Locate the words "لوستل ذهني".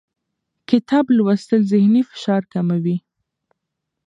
1.17-2.01